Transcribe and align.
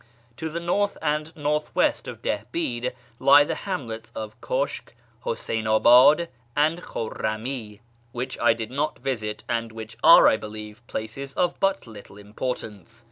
To 0.37 0.49
the 0.49 0.59
north 0.59 0.97
and 0.99 1.31
north 1.35 1.75
west 1.75 2.07
of 2.07 2.23
Dihbid 2.23 2.93
lie 3.19 3.43
the 3.43 3.53
hamlets 3.53 4.11
of 4.15 4.41
Kushk, 4.41 4.95
Huseyn 5.25 5.67
abad, 5.67 6.27
and 6.55 6.81
Khurrami, 6.81 7.81
which 8.11 8.35
I 8.39 8.53
did 8.53 8.71
not 8.71 8.97
visit, 8.97 9.43
and 9.47 9.71
which 9.71 9.95
are, 10.03 10.27
I 10.27 10.37
believe, 10.37 10.81
places 10.87 11.33
of 11.33 11.59
but 11.59 11.85
little 11.85 12.17
importance. 12.17 12.99